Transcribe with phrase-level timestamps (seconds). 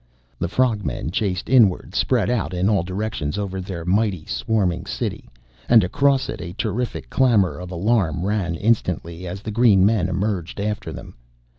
[0.39, 5.29] The frog men chased inward spread out in all directions over their mighty, swarming city
[5.69, 10.59] and across it a terrific clamor of alarm ran instantly as the green men emerged
[10.59, 11.13] after them!